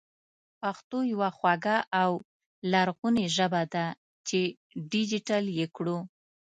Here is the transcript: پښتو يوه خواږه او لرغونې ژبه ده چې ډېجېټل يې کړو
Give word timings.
پښتو 0.61 0.97
يوه 1.13 1.29
خواږه 1.37 1.77
او 2.01 2.11
لرغونې 2.71 3.25
ژبه 3.35 3.61
ده 3.73 3.85
چې 4.27 4.39
ډېجېټل 4.91 5.43
يې 5.57 5.65
کړو 5.75 5.97